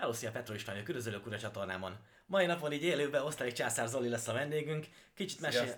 [0.00, 1.96] Hello, szia Petro István, a Körözölők Ura csatornámon.
[2.26, 4.86] Mai napon így élőben Osztalék Császár Zoli lesz a vendégünk.
[5.14, 5.76] Kicsit, mesél...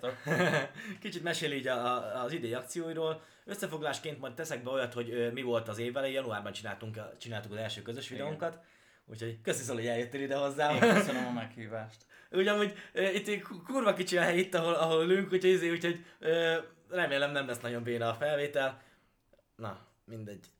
[1.01, 3.21] Kicsit mesél így a, a, az idei akcióiról.
[3.45, 6.15] Összefoglásként majd teszek be olyat, hogy ö, mi volt az év elején.
[6.15, 8.59] Januárban csináltunk, csináltuk az első közös videónkat.
[9.05, 10.73] Úgyhogy köszi Zoli, hogy eljöttél ide hozzám.
[10.73, 12.05] Én köszönöm a meghívást.
[12.31, 16.57] Ugyanúgy itt kurva kicsi a hely itt, ahol, ahol ülünk, úgyhogy, izé, úgyhogy ö,
[16.89, 18.81] remélem nem lesz nagyon béna a felvétel.
[19.55, 20.52] Na, mindegy.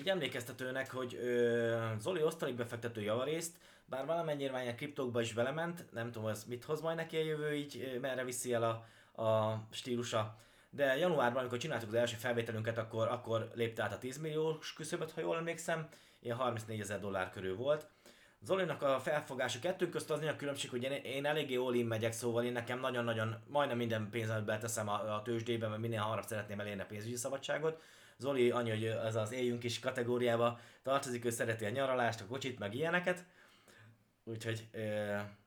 [0.00, 6.10] Így emlékeztetőnek, hogy ö, Zoli osztalék befektető javarészt, bár valamennyire már kriptókba is belement, nem
[6.10, 8.86] tudom, ez mit hoz majd neki a jövő, így merre viszi el a,
[9.22, 10.36] a stílusa.
[10.70, 15.12] De januárban, amikor csináltuk az első felvételünket, akkor, akkor lépte át a 10 milliós küszöböt,
[15.12, 15.88] ha jól emlékszem,
[16.20, 17.86] ilyen 34 ezer dollár körül volt.
[18.42, 22.44] Zolinak a felfogása kettő közt az a különbség, hogy én, én eléggé all megyek, szóval
[22.44, 26.82] én nekem nagyon-nagyon, majdnem minden pénzemet beteszem a, a tőzsdébe, mert minél hamarabb szeretném elérni
[26.82, 27.82] a pénzügyi szabadságot.
[28.20, 32.58] Zoli annyi, hogy ez az éljünk is kategóriába tartozik, ő szereti a nyaralást, a kocsit,
[32.58, 33.24] meg ilyeneket.
[34.24, 34.68] Úgyhogy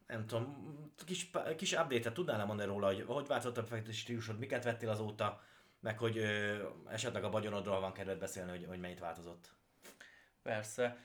[0.07, 0.73] nem tudom,
[1.05, 5.44] kis, kis update-et tudnál mondani róla, hogy hogy változott a befektetési stílusod, miket vettél azóta,
[5.79, 9.49] meg hogy ö, esetleg a vagyonodról van kedved beszélni, hogy, hogy mennyit változott.
[10.41, 10.97] Persze.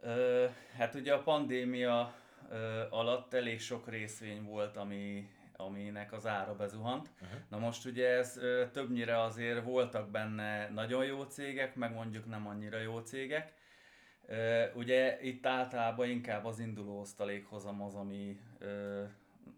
[0.00, 0.46] Ö,
[0.76, 2.14] hát ugye a pandémia
[2.50, 7.10] ö, alatt elég sok részvény volt, ami, aminek az ára bezuhant.
[7.22, 7.38] Uh-huh.
[7.48, 8.40] Na most ugye ez
[8.72, 13.52] többnyire azért voltak benne nagyon jó cégek, meg mondjuk nem annyira jó cégek.
[14.74, 18.40] Ugye itt általában inkább az induló osztalékhozam az, ami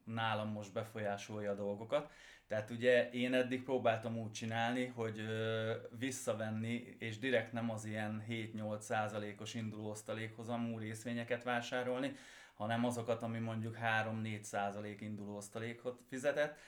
[0.05, 2.11] nálam most befolyásolja a dolgokat.
[2.49, 8.25] Tehát ugye én eddig próbáltam úgy csinálni, hogy ö, visszavenni, és direkt nem az ilyen
[8.29, 12.17] 7-8 százalékos induló osztalékhozamú részvényeket vásárolni,
[12.59, 13.77] hanem azokat, ami mondjuk
[14.23, 16.59] 3-4 százalék induló osztalékot fizetett,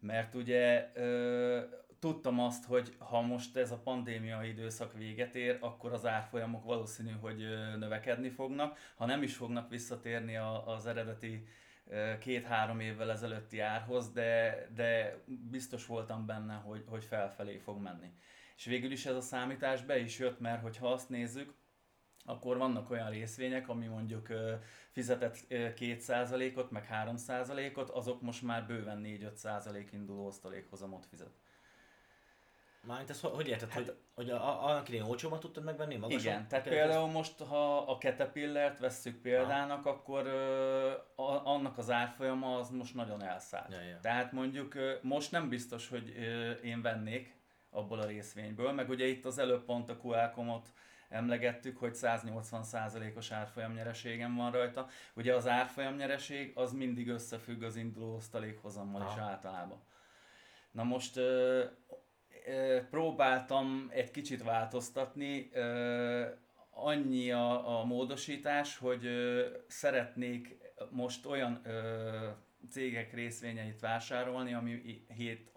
[0.00, 1.60] mert ugye ö,
[1.98, 7.10] tudtam azt, hogy ha most ez a pandémia időszak véget ér, akkor az árfolyamok valószínű,
[7.10, 7.38] hogy
[7.78, 11.46] növekedni fognak, ha nem is fognak visszatérni a, az eredeti
[12.20, 18.12] két-három évvel ezelőtti árhoz, de, de biztos voltam benne, hogy, hogy felfelé fog menni.
[18.56, 21.54] És végül is ez a számítás be is jött, mert hogyha azt nézzük,
[22.28, 24.28] akkor vannak olyan részvények, ami mondjuk
[24.90, 31.30] fizetett 2%-ot, meg 3%-ot, azok most már bőven 4-5% induló osztalékhozamot fizet.
[32.86, 36.20] Mármint ez hogy érted, hát, hogy, hogy annak idején olcsóban tudtad megvenni magasan?
[36.20, 37.14] Igen, tehát például ez...
[37.14, 39.90] most, ha a Caterpillart vesszük példának, ha.
[39.90, 43.72] akkor ö, a, annak az árfolyama az most nagyon elszállt.
[43.72, 43.98] Ja, ja.
[44.00, 47.36] Tehát mondjuk ö, most nem biztos, hogy ö, én vennék
[47.70, 50.72] abból a részvényből, meg ugye itt az előbb pont a Qualcommot
[51.08, 54.88] emlegettük, hogy 180%-os árfolyamnyereségem van rajta.
[55.14, 59.82] Ugye az árfolyamnyereség az mindig összefügg az induló osztalékhozammal is általában.
[60.70, 61.20] Na most
[62.90, 65.50] próbáltam egy kicsit változtatni,
[66.70, 69.08] annyi a, a módosítás, hogy
[69.66, 70.56] szeretnék
[70.90, 71.62] most olyan
[72.70, 75.02] cégek részvényeit vásárolni, ami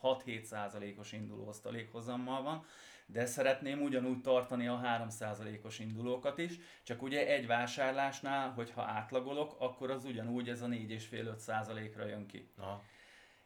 [0.02, 2.66] 6-7 százalékos induló osztalékhozammal van,
[3.06, 9.56] de szeretném ugyanúgy tartani a 3 százalékos indulókat is, csak ugye egy vásárlásnál, hogyha átlagolok,
[9.60, 12.52] akkor az ugyanúgy ez a 4,5-5 százalékra jön ki.
[12.58, 12.84] Aha.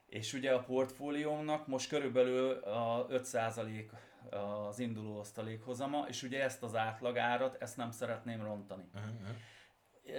[0.05, 3.89] És ugye a portfóliómnak most körülbelül a 5%
[4.29, 8.83] az induló osztalékhozama, és ugye ezt az átlagárat, ezt nem szeretném rontani.
[8.93, 9.35] Uh-huh.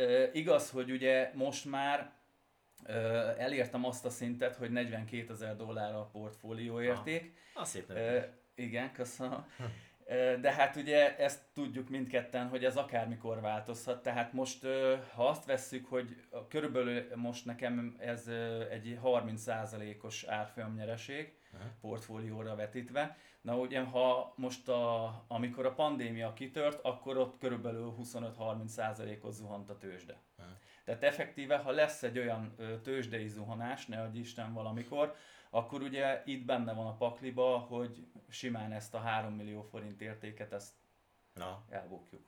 [0.03, 2.13] E, igaz, hogy ugye most már
[2.83, 2.93] e,
[3.39, 7.35] elértem azt a szintet, hogy 42 ezer dollár a portfólió érték.
[7.55, 9.47] Ah, szép e, Igen, köszönöm.
[10.41, 14.03] De hát ugye ezt tudjuk mindketten, hogy ez akármikor változhat.
[14.03, 14.67] Tehát most,
[15.15, 16.17] ha azt vesszük, hogy
[16.49, 18.27] körülbelül most nekem ez
[18.71, 21.71] egy 30%-os árfolyamnyereség uh-huh.
[21.81, 23.17] portfólióra vetítve.
[23.41, 29.78] Na ugye, ha most a, amikor a pandémia kitört, akkor ott körülbelül 25-30%-ot zuhant a
[29.78, 30.17] tőzsde.
[30.84, 35.15] Tehát effektíve, ha lesz egy olyan tőzsdei zuhanás, ne adj Isten valamikor,
[35.50, 40.52] akkor ugye itt benne van a pakliba, hogy simán ezt a 3 millió forint értéket
[40.52, 40.73] ezt
[41.34, 41.64] Na.
[41.70, 42.23] elbukjuk.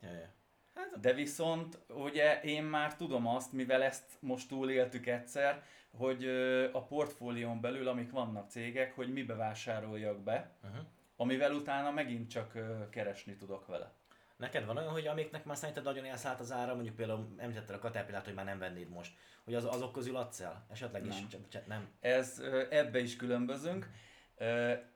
[0.00, 0.28] Ja, ja.
[0.74, 5.62] Hát, de viszont ugye én már tudom azt, mivel ezt most túléltük egyszer,
[5.96, 6.26] hogy
[6.72, 10.84] a portfólión belül, amik vannak cégek, hogy mibe vásároljak be, uh-huh.
[11.16, 12.58] amivel utána megint csak
[12.90, 13.92] keresni tudok vele.
[14.36, 17.78] Neked van olyan, hogy amiknek már szerinted nagyon elszállt az ára, mondjuk például említetted a
[17.78, 19.12] Caterpillar, hogy már nem vennéd most,
[19.44, 20.66] hogy az, azok közül adsz el?
[20.70, 21.10] Esetleg nem.
[21.10, 21.38] is?
[21.48, 21.88] Csak, nem.
[22.00, 23.90] Ez, ebbe is különbözünk.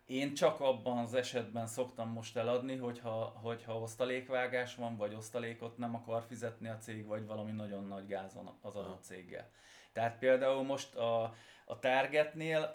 [0.06, 5.94] Én csak abban az esetben szoktam most eladni, hogyha, hogyha osztalékvágás van, vagy osztalékot nem
[5.94, 9.50] akar fizetni a cég, vagy valami nagyon nagy gáz van az adott céggel.
[9.92, 11.34] Tehát például most a,
[11.64, 12.74] a Targetnél,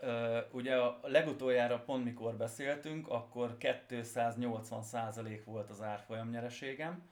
[0.52, 7.10] ugye a legutoljára pont mikor beszéltünk, akkor 280% volt az árfolyam nyereségem,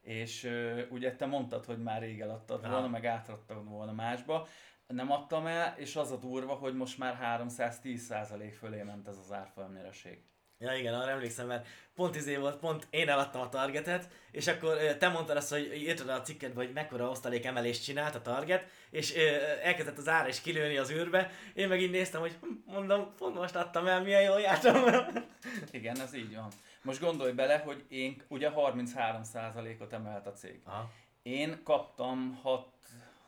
[0.00, 0.50] és
[0.90, 4.46] ugye te mondtad, hogy már rég eladtad volna, meg átadtad volna másba,
[4.86, 9.32] nem adtam el, és az a durva, hogy most már 310% fölé ment ez az
[9.32, 10.18] árfolyam nyereség.
[10.58, 14.76] Ja igen, arra emlékszem, mert pont izé volt, pont én eladtam a targetet, és akkor
[14.76, 19.14] te mondtad azt, hogy írtad a cikkedbe, hogy mekkora osztalék emelést csinált a target, és
[19.62, 23.34] elkezdett az ára is kilőni az űrbe, én meg így néztem, hogy hm, mondom, pont
[23.34, 24.84] most adtam el, milyen jól jártam.
[25.70, 26.48] Igen, ez így van.
[26.82, 30.60] Most gondolj bele, hogy én ugye 33%-ot emelt a cég.
[30.64, 30.90] Aha.
[31.22, 32.66] Én kaptam 6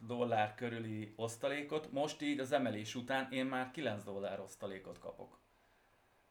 [0.06, 5.38] dollár körüli osztalékot, most így az emelés után én már 9 dollár osztalékot kapok.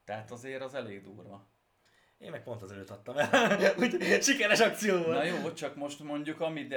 [0.06, 1.48] Tehát azért az elég durva.
[2.18, 3.60] Én meg pont az előtt adtam el.
[3.80, 5.08] Úgy sikeres akció volt.
[5.08, 6.70] Na jó, csak most mondjuk amit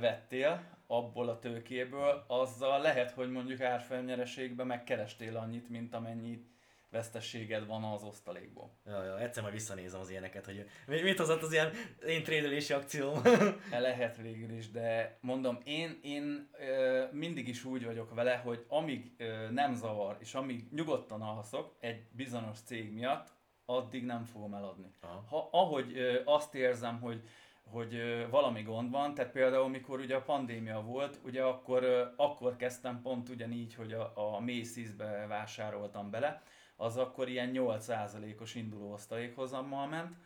[0.00, 6.48] vettél abból a tőkéből, azzal lehet, hogy mondjuk árfolyamnyereségben megkerestél annyit, mint amennyit
[6.90, 8.78] vesztességed van az osztalékból.
[8.86, 11.72] Ja, ja, egyszer majd visszanézem az ilyeneket, hogy mit hozott az ilyen
[12.06, 13.22] én trédelési akcióm.
[13.70, 19.14] Lehet végül is, de mondom, én, én ö, mindig is úgy vagyok vele, hogy amíg
[19.18, 23.28] ö, nem zavar, és amíg nyugodtan alszok egy bizonyos cég miatt,
[23.64, 24.94] addig nem fogom eladni.
[25.00, 25.24] Aha.
[25.28, 27.22] Ha, ahogy ö, azt érzem, hogy
[27.70, 33.00] hogy valami gond van, tehát például mikor ugye a pandémia volt, ugye akkor, akkor kezdtem
[33.02, 36.42] pont ugyanígy, hogy a, a Macy's-be vásároltam bele,
[36.80, 40.16] az akkor ilyen 8%-os induló osztalékhozammal ment,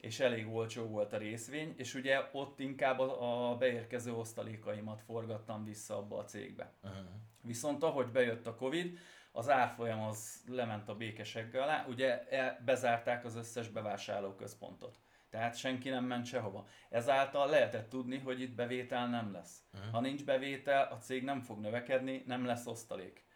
[0.00, 5.64] és elég olcsó volt a részvény, és ugye ott inkább a, a beérkező osztalékaimat forgattam
[5.64, 6.72] vissza abba a cégbe.
[6.82, 6.98] Uh-huh.
[7.42, 8.98] Viszont ahogy bejött a Covid,
[9.32, 14.98] az árfolyam az lement a békesegge alá, ugye e, bezárták az összes bevásárlóközpontot.
[15.30, 16.66] Tehát senki nem ment sehova.
[16.90, 19.62] Ezáltal lehetett tudni, hogy itt bevétel nem lesz.
[19.74, 19.92] Uh-huh.
[19.92, 23.28] Ha nincs bevétel, a cég nem fog növekedni, nem lesz osztalék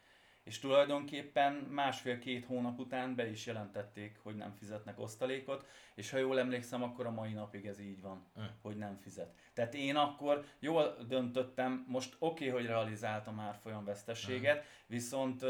[0.44, 6.38] és tulajdonképpen másfél-két hónap után be is jelentették, hogy nem fizetnek osztalékot, és ha jól
[6.38, 8.44] emlékszem, akkor a mai napig ez így van, mm.
[8.62, 9.34] hogy nem fizet.
[9.52, 14.66] Tehát én akkor jól döntöttem, most oké, okay, hogy realizáltam már folyam vesztességet, mm.
[14.86, 15.44] viszont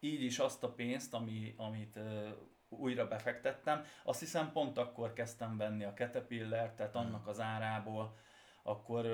[0.00, 1.98] így is azt a pénzt, ami, amit
[2.68, 8.16] újra befektettem, azt hiszem pont akkor kezdtem venni a Caterpillar, tehát annak az árából,
[8.68, 9.06] akkor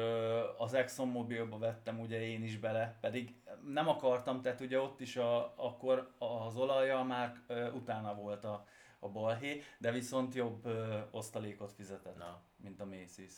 [0.59, 3.35] az Exxon Mobilba vettem ugye én is bele, pedig
[3.67, 7.41] nem akartam, tehát ugye ott is a, akkor az olaja már
[7.75, 8.67] utána volt a,
[8.99, 10.69] a balhé, de viszont jobb
[11.11, 12.43] osztalékot fizetett, Na.
[12.57, 13.33] mint a Macy's.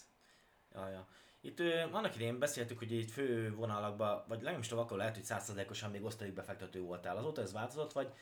[0.75, 1.07] Ja, ja.
[1.41, 5.91] Itt ö, annak idején beszéltük, hogy itt fő vonalakban, vagy legalábbis akkor lehet, hogy százszerzékosan
[5.91, 7.17] még osztalékbefektető voltál.
[7.17, 8.13] Azóta ez változott, vagy,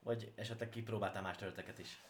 [0.00, 2.02] vagy esetleg kipróbáltál más területeket is?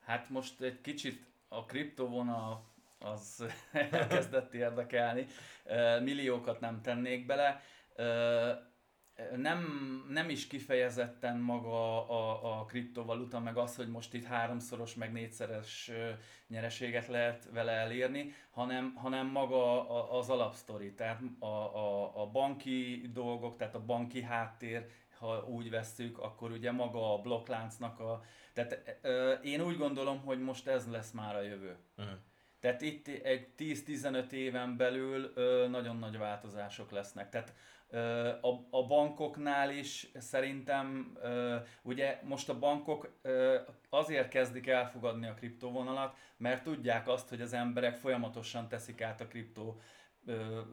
[0.00, 2.73] Hát most egy kicsit a kriptovonal
[3.04, 5.26] az elkezdett érdekelni.
[6.02, 7.62] Milliókat nem tennék bele.
[9.36, 9.64] Nem,
[10.08, 15.90] nem is kifejezetten maga a, a kriptovaluta, meg az, hogy most itt háromszoros, meg négyszeres
[16.48, 23.56] nyereséget lehet vele elérni, hanem, hanem maga az alapsztori, tehát a, a, a banki dolgok,
[23.56, 24.86] tehát a banki háttér,
[25.18, 28.22] ha úgy vesszük, akkor ugye maga a blokkláncnak a...
[28.52, 31.76] Tehát ö, én úgy gondolom, hogy most ez lesz már a jövő.
[31.96, 32.14] Uh-huh.
[32.64, 37.28] Tehát itt egy 10-15 éven belül ö, nagyon nagy változások lesznek.
[37.28, 37.54] Tehát
[37.88, 45.26] ö, a, a bankoknál is szerintem, ö, ugye most a bankok ö, azért kezdik elfogadni
[45.26, 49.80] a kriptovonalat, mert tudják azt, hogy az emberek folyamatosan teszik át a kriptó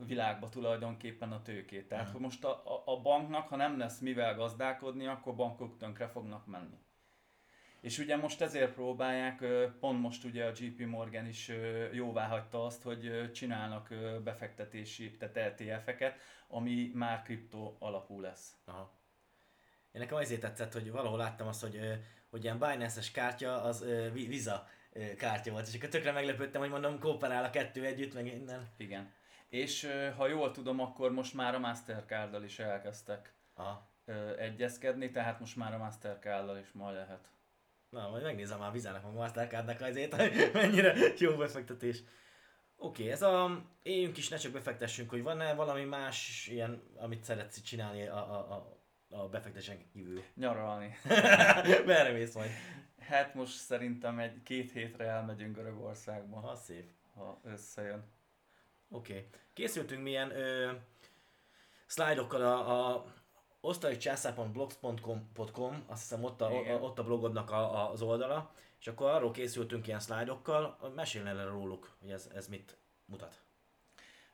[0.05, 1.88] világba tulajdonképpen a tőkét.
[1.88, 6.07] Tehát, hogy most a, a, a banknak, ha nem lesz mivel gazdálkodni, akkor bankok tönkre
[6.07, 6.77] fognak menni.
[7.81, 9.43] És ugye most ezért próbálják,
[9.79, 11.51] pont most ugye a JP Morgan is
[11.91, 18.55] jóvá hagyta azt, hogy csinálnak befektetési, tehát LTF-eket, ami már kriptó alapú lesz.
[18.65, 19.00] Aha.
[19.91, 21.79] Én nekem azért tetszett, hogy valahol láttam azt, hogy,
[22.29, 24.67] hogy ilyen Binance-es kártya az Visa
[25.17, 28.69] kártya volt, és akkor tökre meglepődtem, hogy mondom, kooperál a kettő együtt, meg innen.
[28.77, 29.11] Igen.
[29.50, 33.89] És ha jól tudom, akkor most már a Mastercard-dal is elkezdtek Aha.
[34.38, 37.29] egyezkedni, tehát most már a Mastercard-dal is majd lehet.
[37.91, 42.03] Na, majd megnézem már Vizának, a Mastercardnak azért, hogy mennyire jó befektetés.
[42.77, 47.24] Oké, okay, ez a éljünk is, ne csak befektessünk, hogy van-e valami más ilyen, amit
[47.24, 48.77] szeretsz csinálni a, a, a,
[49.17, 50.24] a befektetésen kívül?
[50.36, 50.98] Nyaralni.
[51.86, 52.50] Merre mész majd?
[53.00, 56.39] Hát most szerintem egy két hétre elmegyünk Görögországba.
[56.39, 56.91] Ha szép.
[57.13, 58.03] Ha összejön.
[58.89, 59.13] Oké.
[59.13, 59.27] Okay.
[59.53, 60.71] Készültünk milyen ö,
[61.86, 63.05] szlájdokkal a, a
[63.62, 66.50] osztalicsászár.blogspot.com, azt hiszem ott a,
[66.82, 71.96] ott a blogodnak a, az oldala, és akkor arról készültünk ilyen szlájdokkal, mesélj el róluk,
[72.00, 73.41] hogy ez, ez mit mutat.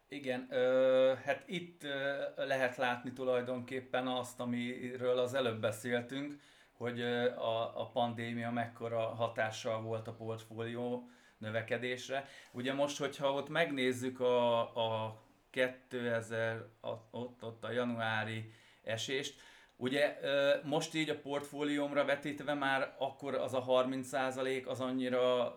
[0.09, 6.39] Igen, ö, hát itt ö, lehet látni tulajdonképpen azt, amiről az előbb beszéltünk,
[6.71, 12.27] hogy ö, a, a pandémia mekkora hatással volt a portfólió növekedésre.
[12.51, 18.51] Ugye most, hogyha ott megnézzük a, a 2000, a, ott, ott a januári
[18.87, 19.41] esést,
[19.79, 20.17] Ugye
[20.63, 25.55] most így a portfóliómra vetítve már akkor az a 30% az annyira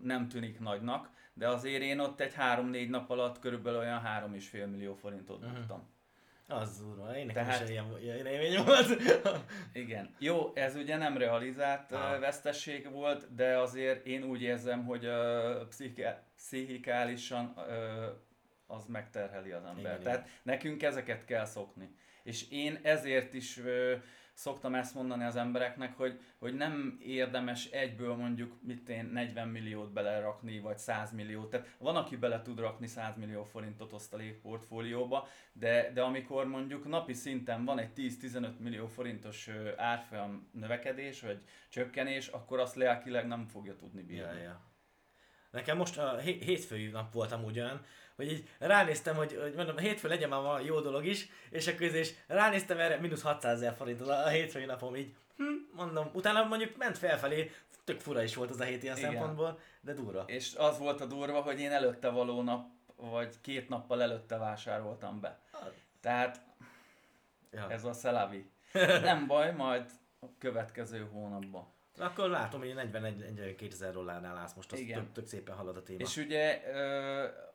[0.00, 4.94] nem tűnik nagynak, de azért én ott egy 3-4 nap alatt körülbelül olyan 3,5 millió
[4.94, 5.76] forintot buktam.
[6.48, 6.60] Uh-huh.
[6.60, 9.02] Az durva, én nekem Tehát, is ilyen, ilyen élmény volt.
[9.72, 10.14] igen.
[10.18, 12.20] Jó, ez ugye nem realizált ah.
[12.20, 15.68] vesztesség volt, de azért én úgy érzem, hogy uh,
[16.36, 17.64] pszichikálisan uh,
[18.66, 19.78] az megterheli az ember.
[19.78, 20.30] Igen, Tehát igen.
[20.42, 21.96] nekünk ezeket kell szokni.
[22.24, 23.94] És én ezért is ö,
[24.34, 29.92] szoktam ezt mondani az embereknek, hogy, hogy nem érdemes egyből mondjuk mit én 40 milliót
[29.92, 31.50] belerakni, vagy 100 milliót.
[31.50, 36.88] Tehát van, aki bele tud rakni 100 millió forintot osztalék portfólióba, de, de amikor mondjuk
[36.88, 43.46] napi szinten van egy 10-15 millió forintos árfolyam növekedés, vagy csökkenés, akkor azt lelkileg nem
[43.46, 44.36] fogja tudni bírni.
[44.36, 44.72] Ja, ja.
[45.50, 47.84] Nekem most a hétfői nap voltam ugyan,
[48.16, 51.80] hogy így ránéztem, hogy, hogy mondom, hétfő legyen már valami jó dolog is, és akkor
[51.80, 56.76] és ránéztem erre, mínusz 600 ezer forint a hétfői napom így, hm, mondom, utána mondjuk
[56.76, 57.50] ment felfelé,
[57.84, 59.10] tök fura is volt az a hét ilyen Igen.
[59.10, 60.24] szempontból, de durva.
[60.26, 62.66] És az volt a durva, hogy én előtte való nap,
[62.96, 65.40] vagy két nappal előtte vásároltam be.
[66.00, 66.40] Tehát
[67.52, 67.70] ja.
[67.70, 68.50] ez a szelavi.
[69.02, 69.90] Nem baj, majd
[70.20, 71.72] a következő hónapban.
[71.98, 74.78] Akkor látom, hogy 41 2000 dollárnál állsz most, az.
[74.94, 76.00] Tök, tök szépen halad a téma.
[76.00, 76.62] És ugye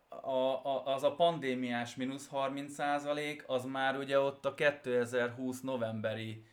[0.10, 6.44] a, a, az a pandémiás mínusz 30 százalék, az már ugye ott a 2020 novemberi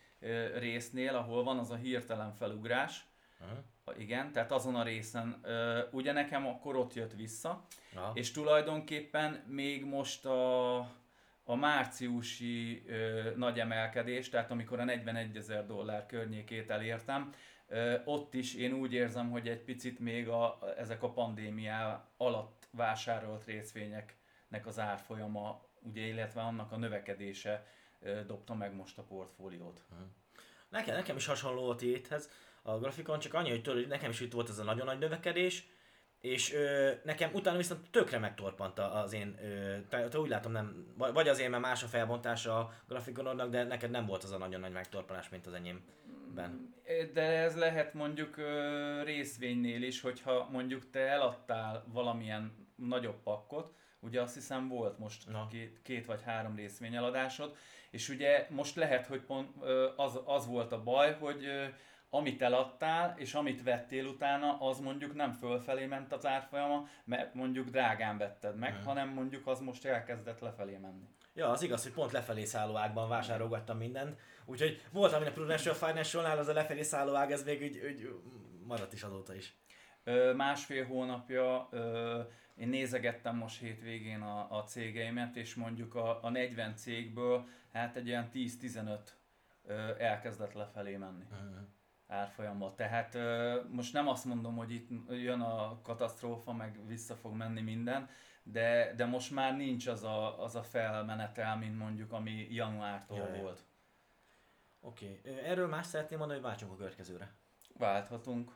[0.58, 3.06] résznél, ahol van az a hirtelen felugrás,
[3.40, 4.00] uh-huh.
[4.00, 5.44] igen, tehát azon a részen,
[5.90, 8.10] ugye nekem akkor ott jött vissza, uh-huh.
[8.14, 10.76] és tulajdonképpen még most a,
[11.44, 17.32] a márciusi ö, nagy emelkedés, tehát amikor a 41 ezer dollár környékét elértem,
[18.04, 23.44] ott is én úgy érzem, hogy egy picit még a, ezek a pandémia alatt vásárolt
[23.44, 27.66] részvényeknek az árfolyama, ugye, illetve annak a növekedése
[28.26, 29.82] dobta meg most a portfóliót.
[29.88, 30.02] Hm.
[30.68, 32.30] Nekem, nekem is hasonló a téthez
[32.62, 35.66] a grafikon, csak annyi, hogy hogy nekem is itt volt ez a nagyon nagy növekedés,
[36.20, 40.94] és ö, nekem utána viszont tökre megtorpant az én, ö, te, te úgy látom nem,
[40.96, 44.60] vagy azért, mert más a felbontása a grafikonodnak, de neked nem volt az a nagyon
[44.60, 45.84] nagy megtorpanás, mint az enyém
[46.36, 46.74] ben.
[47.12, 48.36] De ez lehet mondjuk
[49.04, 55.46] részvénynél is, hogyha mondjuk te eladtál valamilyen nagyobb pakkot, ugye azt hiszem volt most Na.
[55.50, 57.56] két, két vagy három részvényeladásod,
[57.90, 59.50] és ugye most lehet, hogy pont
[59.96, 61.46] az, az volt a baj, hogy
[62.10, 67.68] amit eladtál, és amit vettél utána, az mondjuk nem fölfelé ment az árfolyama, mert mondjuk
[67.68, 68.84] drágán vetted meg, hmm.
[68.84, 71.08] hanem mondjuk az most elkezdett lefelé menni.
[71.34, 76.38] Ja, az igaz, hogy pont lefelé szálló ágban vásárolgattam mindent, úgyhogy volt, aminek Prudential Financial-nál
[76.38, 78.20] az a lefelé szálló ág, ez még úgy, úgy
[78.66, 79.56] maradt is azóta is.
[80.04, 82.20] Ö, másfél hónapja ö,
[82.54, 88.08] én nézegettem most hétvégén a, a cégeimet, és mondjuk a, a 40 cégből hát egy
[88.08, 88.98] olyan 10-15
[89.98, 91.24] elkezdett lefelé menni.
[91.30, 91.75] Uh-huh
[92.06, 92.74] árfolyamban.
[92.76, 93.18] Tehát
[93.68, 98.08] most nem azt mondom, hogy itt jön a katasztrófa, meg vissza fog menni minden,
[98.42, 103.40] de, de most már nincs az a, az a felmenetel, mint mondjuk ami januártól Jaj.
[103.40, 103.64] volt.
[104.80, 105.38] Oké, okay.
[105.38, 107.34] erről más szeretném mondani, hogy váltsunk a következőre.
[107.78, 108.52] Válthatunk.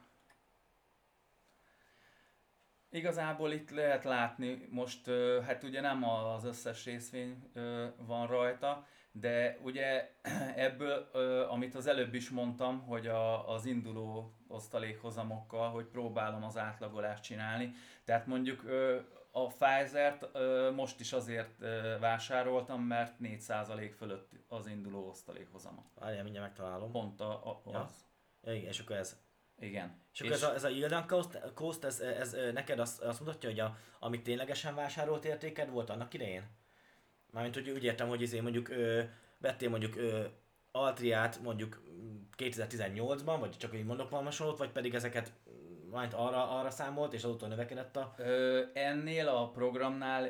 [2.91, 5.11] Igazából itt lehet látni, most
[5.47, 7.51] hát ugye nem az összes részvény
[7.97, 10.11] van rajta, de ugye
[10.67, 11.09] ebből,
[11.51, 17.73] amit az előbb is mondtam, hogy a, az induló osztalékhozamokkal, hogy próbálom az átlagolást csinálni.
[18.05, 18.65] Tehát mondjuk
[19.31, 20.29] a Pfizer-t
[20.75, 21.59] most is azért
[22.01, 25.85] vásároltam, mert 4% fölött az induló osztalékhozama.
[25.95, 26.91] Várjál, mindjárt megtalálom.
[26.91, 27.73] Pont a, a, az.
[27.73, 28.51] Ja.
[28.51, 28.53] ja.
[28.53, 29.19] igen, és akkor ez.
[29.59, 30.01] Igen.
[30.13, 33.01] És akkor és ez a, ez a yield cost, cost ez, ez, ez, neked azt,
[33.01, 36.59] azt mutatja, hogy a, amit ténylegesen vásárolt értéked volt annak idején?
[37.33, 39.03] Mármint, hogy úgy értem, hogy izé mondjuk ö,
[39.39, 40.25] vettél mondjuk ö,
[40.73, 41.83] Altriát mondjuk
[42.37, 45.33] 2018-ban, vagy csak így mondok valami hasonlót, vagy pedig ezeket
[45.91, 48.15] majd arra, arra számolt, és azóta növekedett a...
[48.17, 50.25] Ö, ennél a programnál,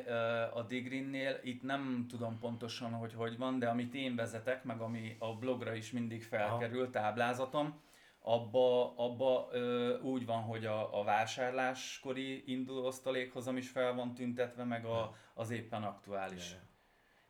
[0.55, 5.17] a Digrinnél, itt nem tudom pontosan, hogy hogy van, de amit én vezetek, meg ami
[5.19, 6.91] a blogra is mindig felkerül, Aha.
[6.91, 7.81] táblázatom,
[8.23, 14.65] abba, abba ö, úgy van, hogy a, a vásárláskori induló osztalékhozam is fel van tüntetve,
[14.65, 16.51] meg a, az éppen aktuális.
[16.51, 16.69] Yeah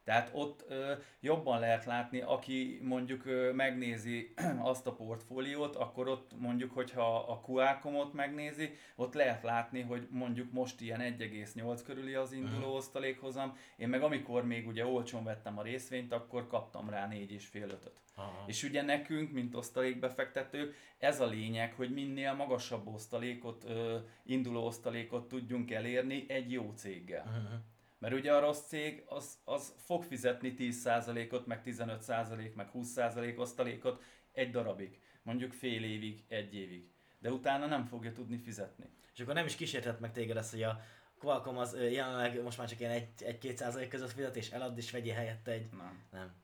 [0.04, 4.32] Tehát ott ö, jobban lehet látni, aki mondjuk ö, megnézi
[4.72, 10.52] azt a portfóliót, akkor ott mondjuk, hogyha a QA-komot megnézi, ott lehet látni, hogy mondjuk
[10.52, 12.74] most ilyen 1,8 körüli az induló uh-huh.
[12.74, 18.02] osztalékhozam, én meg amikor még ugye olcsón vettem a részvényt, akkor kaptam rá 4,5-öt.
[18.14, 18.44] Aha.
[18.46, 25.28] És ugye nekünk, mint osztalékbefektetők, ez a lényeg, hogy minél magasabb osztalékot, ö, induló osztalékot
[25.28, 27.24] tudjunk elérni egy jó céggel.
[27.26, 27.60] Uh-huh.
[28.00, 34.02] Mert ugye a rossz cég az, az fog fizetni 10%-ot, meg 15%, meg 20% osztalékot
[34.32, 35.00] egy darabig.
[35.22, 36.90] Mondjuk fél évig, egy évig.
[37.18, 38.84] De utána nem fogja tudni fizetni.
[39.14, 40.80] És akkor nem is kísérhet meg téged ezt, hogy a
[41.18, 45.50] Qualcomm az jelenleg most már csak ilyen 1-2% között fizet, és elad és vegyél helyette
[45.50, 45.68] egy...
[45.70, 46.04] Nem.
[46.10, 46.34] Nem.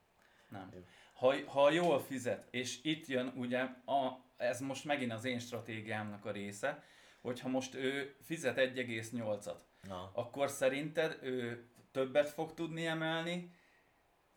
[0.48, 0.70] Nem.
[1.14, 6.24] Ha, ha jól fizet, és itt jön ugye, a, ez most megint az én stratégiámnak
[6.24, 6.82] a része,
[7.20, 9.58] hogyha most ő fizet 1,8-at,
[9.88, 10.10] Na.
[10.14, 13.50] akkor szerinted ő többet fog tudni emelni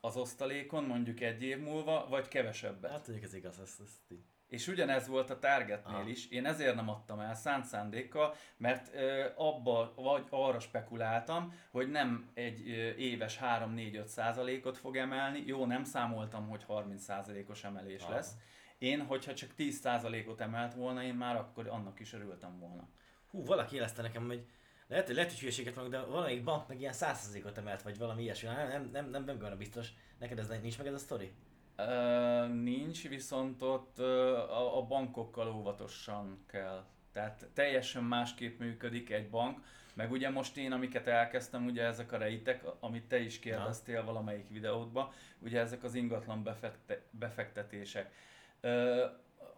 [0.01, 2.91] az osztalékon mondjuk egy év múlva, vagy kevesebbet?
[2.91, 4.23] Hát mondjuk ez igaz, ez, ez így.
[4.47, 6.09] És ugyanez volt a Targetnél ah.
[6.09, 11.89] is, én ezért nem adtam el szánt szándékkal, mert ö, abba vagy arra spekuláltam, hogy
[11.89, 18.03] nem egy ö, éves 3-4-5 százalékot fog emelni, jó, nem számoltam, hogy 30 százalékos emelés
[18.03, 18.09] ah.
[18.09, 18.31] lesz.
[18.79, 22.87] Én, hogyha csak 10 százalékot emelt volna, én már akkor annak is örültem volna.
[23.31, 24.45] Hú, valaki jelezte nekem, hogy
[24.87, 28.21] lehet, hogy lehet, hogy hülyeséget mondok, de valamelyik bank meg ilyen 100%-ot emelt, vagy valami
[28.21, 28.47] ilyesmi.
[28.47, 29.89] Nem, nem, nem, nem, nem, nem biztos.
[30.19, 31.31] Neked ez nincs meg ez a sztori?
[31.77, 36.85] Uh, nincs, viszont ott uh, a, a bankokkal óvatosan kell.
[37.11, 39.59] Tehát teljesen másképp működik egy bank,
[39.93, 44.49] meg ugye most én, amiket elkezdtem, ugye ezek a rejtek, amit te is kérdeztél valamelyik
[44.49, 48.11] videódban, ugye ezek az ingatlan befekte, befektetések.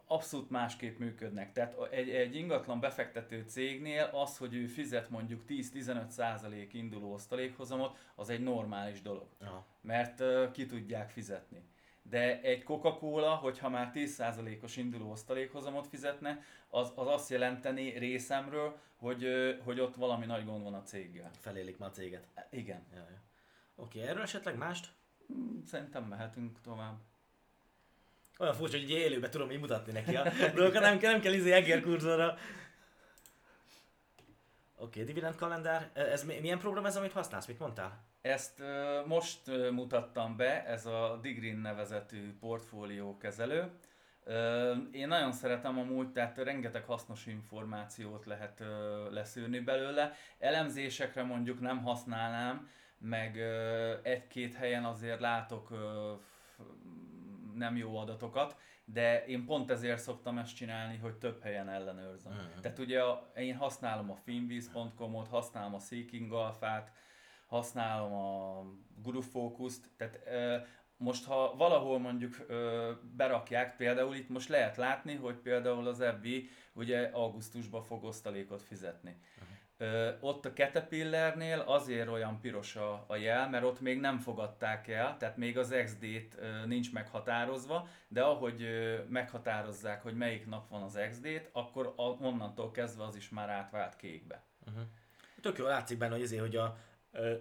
[0.06, 1.52] Abszolút másképp működnek.
[1.52, 8.28] Tehát egy, egy ingatlan befektető cégnél az, hogy ő fizet mondjuk 10-15% induló osztalékhozamot, az
[8.28, 9.28] egy normális dolog.
[9.40, 9.66] Aha.
[9.80, 11.64] Mert uh, ki tudják fizetni.
[12.02, 19.26] De egy Coca-Cola, hogyha már 10%-os induló osztalékhozamot fizetne, az, az azt jelenteni részemről, hogy,
[19.64, 21.30] hogy ott valami nagy gond van a céggel.
[21.40, 22.26] Felélik már a céget.
[22.50, 22.86] Igen.
[22.94, 23.22] Ja, ja.
[23.74, 24.92] Oké, erről esetleg mást?
[25.26, 26.98] Hmm, szerintem mehetünk tovább.
[28.42, 31.82] Olyan furcsa, hogy élőben tudom így mutatni neki a dolgokat, nem, nem kell izé egér
[31.82, 32.26] kurzorra.
[32.26, 32.38] Oké,
[34.76, 35.90] okay, dividend kalendár.
[35.94, 37.46] Ez milyen program ez, amit használsz?
[37.46, 38.04] Mit mondtál?
[38.20, 43.70] Ezt uh, most uh, mutattam be, ez a Digrin nevezetű portfóliókezelő.
[44.26, 44.34] Uh,
[44.92, 48.66] én nagyon szeretem amúgy, tehát rengeteg hasznos információt lehet uh,
[49.12, 50.12] leszűrni belőle.
[50.38, 53.38] Elemzésekre mondjuk nem használnám, meg
[54.02, 55.70] egy-két helyen azért látok
[57.54, 62.32] nem jó adatokat, de én pont ezért szoktam ezt csinálni, hogy több helyen ellenőrzöm.
[62.32, 62.60] Uh-huh.
[62.60, 66.92] Tehát ugye a, én használom a finviz.com-ot, használom a Seeking Alpha-t,
[67.46, 68.64] használom a
[69.02, 70.56] Guru Focus-t, tehát ö,
[70.96, 76.26] most ha valahol mondjuk ö, berakják, például itt most lehet látni, hogy például az FB
[76.72, 79.10] ugye augusztusban fog osztalékot fizetni.
[79.10, 79.51] Uh-huh.
[80.20, 85.16] Ott a Caterpillarnél azért olyan piros a, a jel, mert ott még nem fogadták el,
[85.16, 88.66] tehát még az XD-t nincs meghatározva, de ahogy
[89.08, 94.42] meghatározzák, hogy melyik nap van az XD-t, akkor onnantól kezdve az is már átvált kékbe.
[94.66, 94.82] Uh-huh.
[95.40, 96.76] Tök jó látszik benne, hogy, azért, hogy a,
[97.12, 97.34] ö,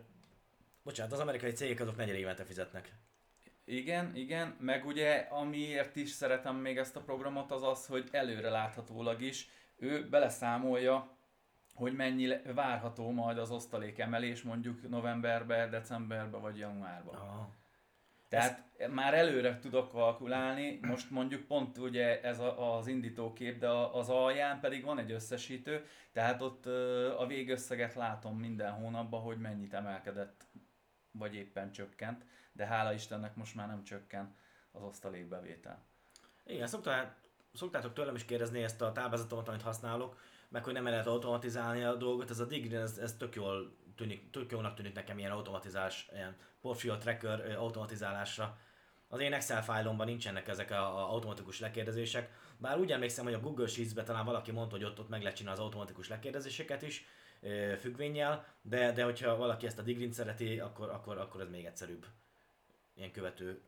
[0.84, 2.92] bocsánat, az amerikai cégek azok negyed évente fizetnek.
[3.66, 8.50] Igen, igen, meg ugye amiért is szeretem még ezt a programot az az, hogy előre
[8.50, 11.20] láthatólag is ő beleszámolja
[11.74, 17.16] hogy mennyi várható majd az osztalék emelés mondjuk novemberben, decemberben vagy januárban.
[17.16, 17.50] Aha.
[18.32, 18.92] Tehát ez...
[18.92, 24.60] már előre tudok kalkulálni, most mondjuk pont ugye ez a, az indítókép, de az alján
[24.60, 26.66] pedig van egy összesítő, tehát ott
[27.18, 30.46] a végösszeget látom minden hónapban, hogy mennyit emelkedett,
[31.12, 34.36] vagy éppen csökkent, de hála Istennek most már nem csökken
[34.72, 35.86] az osztalékbevétel.
[36.46, 37.16] Igen, szoktál,
[37.54, 40.20] szoktátok tőlem is kérdezni ezt a táblázatomat, amit használok,
[40.52, 44.30] meg hogy nem lehet automatizálni a dolgot, ez a Digrin, ez, ez tök jól tűnik,
[44.30, 48.58] tök jónak tűnik nekem ilyen automatizás, ilyen portfolio tracker automatizálásra.
[49.08, 53.40] Az én Excel fájlomban nincsenek ezek a, a automatikus lekérdezések, bár úgy emlékszem, hogy a
[53.40, 57.06] Google Sheets-be talán valaki mondta, hogy ott, ott meg lehet csinálni az automatikus lekérdezéseket is,
[57.80, 62.06] függvényel, de, de hogyha valaki ezt a Digrin szereti, akkor, akkor, akkor ez még egyszerűbb.
[62.94, 63.62] Ilyen követő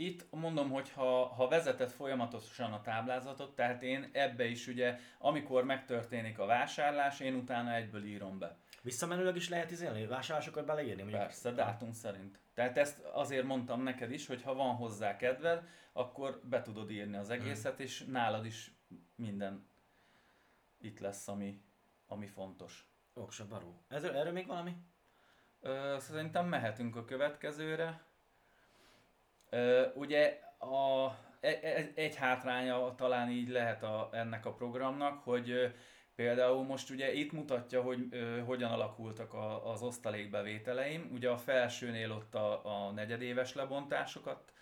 [0.00, 5.64] itt mondom, hogy ha, ha vezetett folyamatosan a táblázatot, tehát én ebbe is ugye, amikor
[5.64, 8.56] megtörténik a vásárlás, én utána egyből írom be.
[8.82, 11.02] Visszamenőleg is lehet izélni, vásárlásokat beleírni?
[11.02, 11.20] Mondjuk?
[11.20, 12.40] Persze, dátum szerint.
[12.54, 17.16] Tehát ezt azért mondtam neked is, hogy ha van hozzá kedved, akkor be tudod írni
[17.16, 17.84] az egészet, hmm.
[17.84, 18.74] és nálad is
[19.14, 19.68] minden
[20.80, 21.62] itt lesz, ami,
[22.06, 22.88] ami fontos.
[23.14, 23.82] Oksa baró.
[23.88, 24.76] Ez, erről még valami?
[25.60, 28.07] Ö, szerintem mehetünk a következőre.
[29.50, 35.74] Ö, ugye a, egy, e, egy hátránya talán így lehet a, ennek a programnak, hogy
[36.14, 38.08] például most ugye itt mutatja, hogy
[38.46, 41.10] hogyan alakultak a, az osztalékbevételeim.
[41.12, 44.52] Ugye a felsőnél ott a, a negyedéves lebontásokat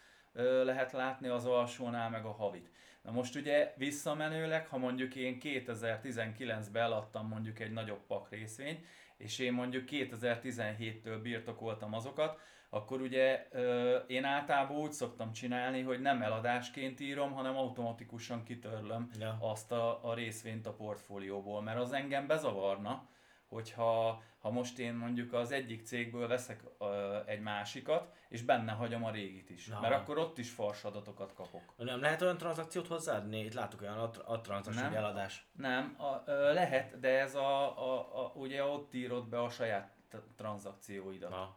[0.64, 2.70] lehet látni, az alsónál meg a havit.
[3.02, 8.84] Na most ugye visszamenőleg, ha mondjuk én 2019-ben eladtam mondjuk egy nagyobb pak részvényt,
[9.16, 12.40] és én mondjuk 2017-től birtokoltam azokat,
[12.76, 19.10] akkor ugye ö, én általában úgy szoktam csinálni, hogy nem eladásként írom, hanem automatikusan kitörlöm
[19.18, 19.36] ja.
[19.40, 23.08] azt a, a részvényt a portfólióból, mert az engem bezavarna,
[23.48, 29.04] hogyha ha most én mondjuk az egyik cégből veszek ö, egy másikat, és benne hagyom
[29.04, 29.66] a régit is.
[29.66, 29.80] Na.
[29.80, 31.74] Mert akkor ott is fals adatokat kapok.
[31.76, 33.40] Nem lehet olyan tranzakciót hozzáadni?
[33.40, 35.46] Itt látok olyan a, a tranzakció eladás.
[35.52, 39.94] Nem, a, ö, lehet, de ez a, a, a, ugye ott írod be a saját
[40.36, 41.30] tranzakcióidat.
[41.30, 41.56] Na.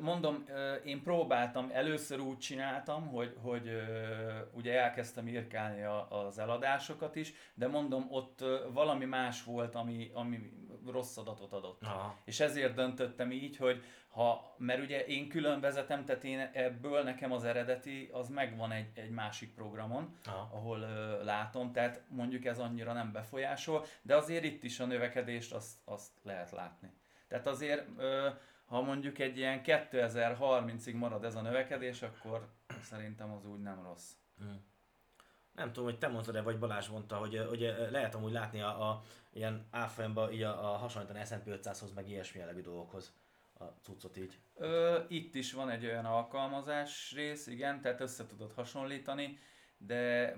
[0.00, 0.44] Mondom,
[0.84, 3.70] én próbáltam, először úgy csináltam, hogy, hogy
[4.52, 10.52] ugye elkezdtem írkálni az eladásokat is, de mondom, ott valami más volt, ami, ami
[10.86, 11.82] rossz adatot adott.
[11.82, 12.16] Aha.
[12.24, 17.32] És ezért döntöttem így, hogy ha, mert ugye én külön vezetem, tehát én ebből nekem
[17.32, 20.48] az eredeti, az megvan egy, egy másik programon, Aha.
[20.52, 25.52] ahol ö, látom, tehát mondjuk ez annyira nem befolyásol, de azért itt is a növekedést
[25.52, 26.90] azt, azt lehet látni.
[27.28, 28.28] Tehát azért ö,
[28.66, 32.48] ha mondjuk egy ilyen 2030-ig marad ez a növekedés, akkor
[32.82, 34.12] szerintem az úgy nem rossz.
[34.38, 34.64] Hmm.
[35.52, 39.02] Nem tudom, hogy te mondtad-e, vagy Balázs mondta, hogy, hogy lehet amúgy látni a, a
[39.32, 43.14] ilyen árfolyamban a, a hasonlítani S&P 500-hoz, meg ilyesmi jellegű dolgokhoz
[43.58, 44.38] a cuccot így.
[44.54, 49.38] Ö, itt is van egy olyan alkalmazás rész, igen, tehát össze tudod hasonlítani,
[49.78, 50.34] de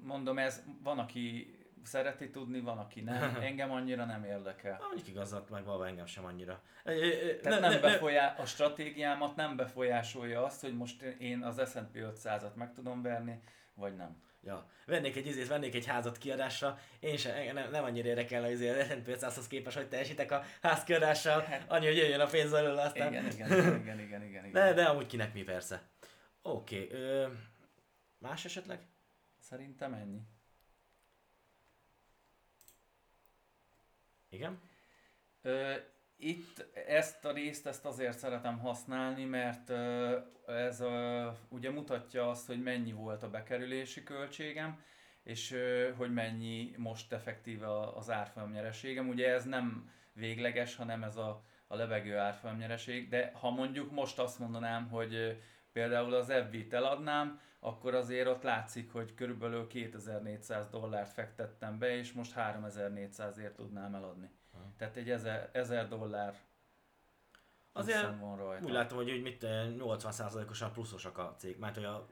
[0.00, 1.57] mondom, ez van, aki
[1.88, 3.38] szereti tudni, van, aki nem.
[3.42, 4.78] Engem annyira nem érdekel.
[4.80, 6.62] Mondjuk igazat meg valami engem sem annyira.
[6.84, 8.34] Tehát ne, nem ne, befolyá...
[8.38, 13.42] a stratégiámat nem befolyásolja azt, hogy most én az S&P 500-at meg tudom verni,
[13.74, 14.26] vagy nem.
[14.42, 18.58] Ja, vennék egy izét, vennék egy házat kiadásra, én sem, nem, nem annyira érdekel az
[18.88, 22.78] S&P 500-hoz képest, hogy teljesítek a ház kiadással, hát- annyi, hogy jöjjön a pénz alól
[22.78, 23.12] aztán.
[23.12, 23.50] Igen, igen,
[23.82, 24.52] igen, igen, igen, igen.
[24.52, 25.82] De, de amúgy kinek mi persze.
[26.42, 27.32] Oké, okay,
[28.18, 28.80] más esetleg?
[29.38, 30.20] Szerintem ennyi.
[34.28, 34.60] Igen?
[35.42, 35.74] Ö,
[36.16, 39.70] itt ezt a részt ezt azért szeretem használni, mert
[40.46, 44.82] ez ö, ugye mutatja azt, hogy mennyi volt a bekerülési költségem,
[45.22, 45.54] és
[45.96, 49.08] hogy mennyi most effektíve az árfolyam nyereségem.
[49.08, 54.18] Ugye ez nem végleges, hanem ez a, a levegő árfolyam nyereség, de ha mondjuk most
[54.18, 55.38] azt mondanám, hogy
[55.72, 62.12] például az FB-t eladnám, akkor azért ott látszik, hogy körülbelül 2400 dollárt fektettem be, és
[62.12, 64.30] most 3400-ért tudnám eladni.
[64.52, 64.72] Ha.
[64.76, 66.34] Tehát egy 1000, 1000 dollár
[67.78, 68.64] Azért van rajta.
[68.66, 72.08] úgy látom, hogy, hogy mit 80%-osan pluszosak a cég, mert hogy a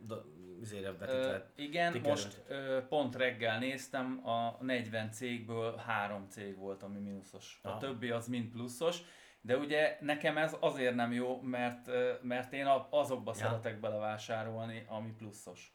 [0.59, 1.51] vizére vetítve.
[1.55, 2.23] Igen, tikerült.
[2.23, 7.61] most ö, pont reggel néztem, a 40 cégből 3 cég volt, ami mínuszos.
[7.63, 9.01] A többi az mind pluszos.
[9.47, 11.91] De ugye nekem ez azért nem jó, mert,
[12.23, 13.45] mert én azokba ja.
[13.45, 15.75] szeretek belevásárolni, ami pluszos.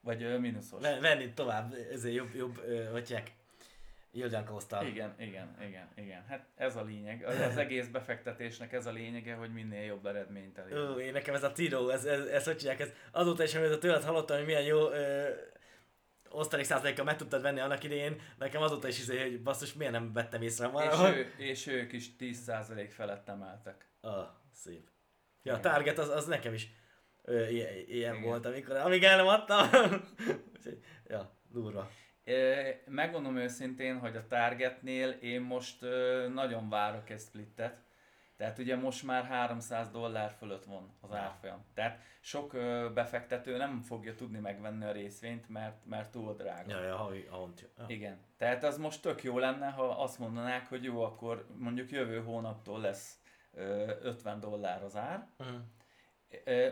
[0.00, 0.82] Vagy mínuszos.
[1.00, 2.60] Venni tovább, ezért jobb, jobb
[2.92, 3.22] hogy
[4.16, 4.32] Yield
[4.86, 6.24] Igen, igen, igen, igen.
[6.28, 7.24] Hát ez a lényeg.
[7.24, 10.74] Az egész befektetésnek ez a lényege, hogy minél jobb eredményt elég.
[10.74, 13.70] Ó, én nekem ez a Tiro, ez, ez, ez hogy csinálják, ez azóta is, amit
[13.70, 15.28] a tőled hallottam, hogy milyen jó ö,
[16.36, 20.12] osztalék százalékkal meg tudtad venni annak idején, nekem azóta is izé, hogy basszus, miért nem
[20.12, 20.92] vettem észre már.
[20.92, 23.88] És, ő, és ők is 10% felett emeltek.
[24.00, 24.88] Ah, szép.
[25.42, 26.68] Ja, a target az, az nekem is
[27.22, 29.68] ö, ilyen, ilyen volt, amikor, amíg el nem adtam.
[31.08, 31.90] ja, durva.
[32.86, 35.80] Megmondom őszintén, hogy a Targetnél én most
[36.34, 37.85] nagyon várok egy splittet.
[38.36, 41.64] Tehát ugye most már 300 dollár fölött van az árfolyam.
[41.74, 42.56] Tehát sok
[42.94, 46.70] befektető nem fogja tudni megvenni a részvényt, mert, mert túl drága.
[46.70, 47.68] Ja, ja, havi, havont.
[47.78, 47.84] Ja.
[47.88, 48.18] Igen.
[48.36, 52.80] Tehát az most tök jó lenne, ha azt mondanák, hogy jó, akkor mondjuk jövő hónaptól
[52.80, 53.20] lesz
[54.02, 55.56] 50 dollár az ár, uh-huh.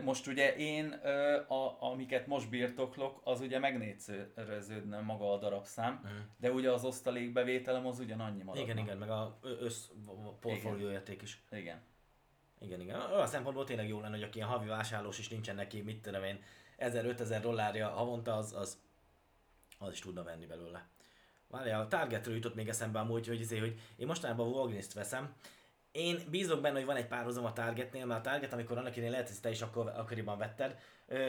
[0.03, 0.91] Most ugye én,
[1.47, 6.19] a, amiket most birtoklok, az ugye megnégyszereződne maga a darabszám, uh-huh.
[6.37, 8.61] de ugye az osztalékbevételem az ugyanannyi marad.
[8.61, 9.87] Igen, igen, meg a össz
[10.39, 11.43] portfólió érték is.
[11.51, 11.81] Igen.
[12.59, 12.99] Igen, igen.
[12.99, 16.23] A szempontból tényleg jó lenne, hogy aki ilyen havi vásárlós is nincsen neki, mit tudom
[16.23, 16.43] én,
[16.79, 18.79] 1000-5000 dollárja havonta, az, az,
[19.77, 20.87] az is tudna venni belőle.
[21.47, 25.35] Várjál, a Targetről jutott még eszembe amúgy, hogy, hogy, hogy én mostanában a Walgreens-t veszem,
[25.95, 29.11] én bízok benne, hogy van egy párhuzam a Targetnél, mert a Target, amikor annak idején
[29.11, 30.77] lehet, hogy te is akkor, akkoriban vetted,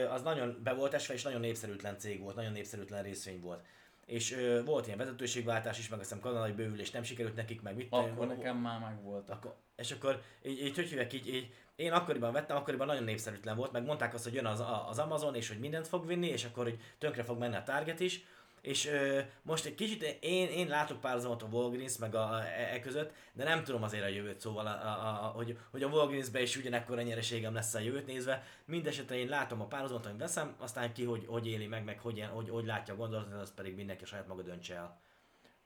[0.09, 3.65] az nagyon be volt esve, és nagyon népszerűtlen cég volt, nagyon népszerűtlen részvény volt.
[4.05, 7.75] és ö, volt ilyen vezetőségváltás is, meg azt hiszem kanadai bővülés nem sikerült nekik, meg
[7.75, 9.29] mit Akkor nekem már megvolt.
[9.29, 13.55] Akkor, és akkor így, így hogy hívják, így, így, én akkoriban vettem, akkoriban nagyon népszerűtlen
[13.55, 16.45] volt, meg mondták azt, hogy jön az, az Amazon, és hogy mindent fog vinni, és
[16.45, 18.25] akkor hogy tönkre fog menni a Target is,
[18.61, 22.79] és ö, most egy kicsit én, én látok párhuzamot a Walgreens meg a, e, e
[22.79, 26.41] között, de nem tudom azért a jövőt, szóval a, a, a, hogy, hogy a Walgreensbe
[26.41, 28.43] is ugyanekkor a nyereségem lesz a jövőt nézve.
[28.65, 32.27] Mindenesetre én látom a párhuzamot, amit veszem, aztán ki hogy, hogy éli meg, meg hogy,
[32.31, 35.01] hogy, hogy látja a gondolatot, az pedig mindenki saját maga döntse el.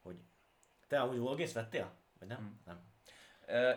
[0.02, 0.16] Hogy...
[0.88, 1.92] Te amúgy Walgreens vettél?
[2.20, 2.38] Vagy nem?
[2.38, 2.62] Hmm.
[2.66, 2.90] Nem.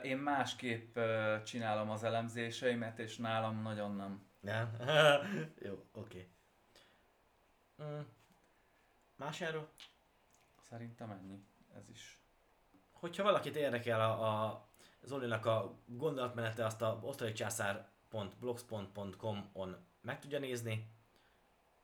[0.03, 0.99] Én másképp
[1.45, 4.27] csinálom az elemzéseimet, és nálam nagyon nem.
[4.41, 4.77] Nem?
[5.67, 6.29] Jó, oké.
[7.79, 7.93] Okay.
[7.93, 8.01] Mm.
[9.25, 9.69] Más erről?
[10.61, 11.45] Szerintem ennyi.
[11.77, 12.19] Ez is.
[12.93, 14.69] Hogyha valakit érdekel a, a
[15.03, 20.91] Zolinak a gondolatmenete, azt a osztalicsászár.blogspot.com-on meg tudja nézni.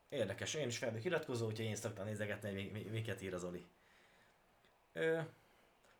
[0.08, 3.66] Érdekes, én is fel iratkozó, úgyhogy én szoktam nézegetni, hogy miket ír az Oli.
[4.92, 5.20] Ö,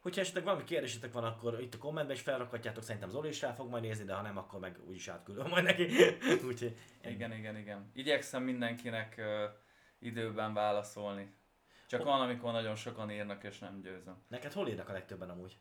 [0.00, 3.52] hogyha esetleg valami kérdésetek van, akkor itt a kommentben is felrakhatjátok, szerintem Zoli is rá
[3.52, 5.88] fog majd nézni, de ha nem, akkor meg úgyis átküldöm majd neki.
[6.48, 7.90] úgyhogy, igen, igen, igen.
[7.94, 9.50] Igyekszem mindenkinek uh,
[10.00, 11.34] időben válaszolni.
[11.86, 14.22] Csak van, amikor nagyon sokan írnak, és nem győzöm.
[14.28, 15.58] Neked hol írnak a legtöbben amúgy?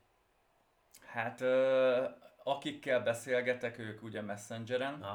[1.05, 2.05] Hát, ö,
[2.43, 5.05] akikkel beszélgetek, ők ugye Messengeren.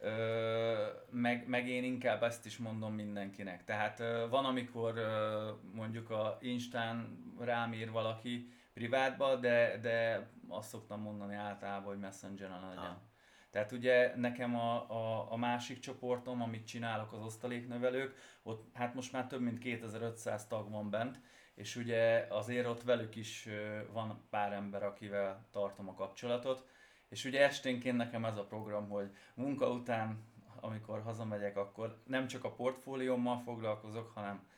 [0.00, 3.64] Ö, meg, meg én inkább ezt is mondom mindenkinek.
[3.64, 10.68] Tehát ö, van, amikor ö, mondjuk a Instán rám ír valaki privátba, de, de azt
[10.68, 12.82] szoktam mondani általában, hogy Messengeren legyen.
[12.82, 13.09] Ha.
[13.50, 19.12] Tehát ugye nekem a, a, a másik csoportom, amit csinálok az osztaléknövelők, ott hát most
[19.12, 21.20] már több mint 2500 tag van bent,
[21.54, 23.48] és ugye azért ott velük is
[23.92, 26.68] van pár ember, akivel tartom a kapcsolatot,
[27.08, 30.28] és ugye esténként nekem ez a program, hogy munka után,
[30.60, 34.48] amikor hazamegyek, akkor nem csak a portfóliómmal foglalkozok, hanem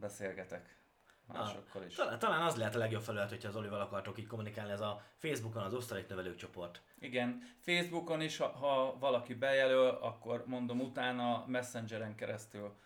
[0.00, 0.81] beszélgetek
[1.32, 1.94] másokkal is.
[1.94, 5.02] Talán, talán az lehet a legjobb felület, hogyha az Olival akartok így kommunikálni, ez a
[5.16, 6.82] Facebookon az osztaléknövelők csoport.
[6.98, 12.76] Igen, Facebookon is, ha, ha valaki bejelöl, akkor mondom utána Messengeren keresztül,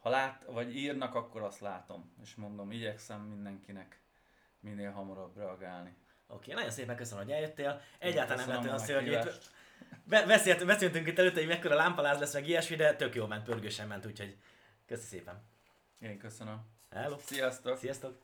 [0.00, 4.00] ha lát, vagy írnak, akkor azt látom, és mondom, igyekszem mindenkinek
[4.60, 5.96] minél hamarabb reagálni.
[6.26, 7.80] Oké, okay, nagyon szépen köszönöm, hogy eljöttél.
[7.98, 9.16] Egyáltalán nem lett olyan szörnyű.
[10.04, 13.88] Beszélt, beszéltünk itt előtte, hogy mekkora lámpaláz lesz, meg ilyesmi, de tök jó ment, pörgősen
[13.88, 14.38] ment, úgyhogy
[14.86, 15.42] köszi szépen.
[15.98, 16.77] Én köszönöm.
[16.90, 17.16] Hello.
[17.24, 17.78] Sziasztok.
[17.78, 18.18] Sziasztok.